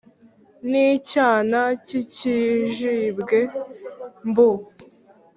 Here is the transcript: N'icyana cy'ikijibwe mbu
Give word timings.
N'icyana 0.69 1.59
cy'ikijibwe 1.85 3.39
mbu 4.29 4.49